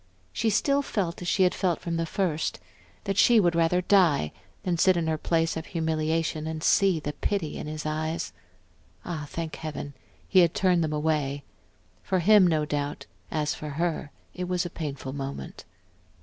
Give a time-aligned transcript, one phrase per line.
[0.33, 2.59] She still felt as she had felt from the first,
[3.03, 4.31] that she would rather die
[4.63, 8.33] than sit in her place of humiliation and see the pity in his eyes....
[9.05, 9.93] Ah, thank Heaven,
[10.27, 11.43] he had turned them away;
[12.01, 15.65] for him, no doubt, as for her it was a painful moment.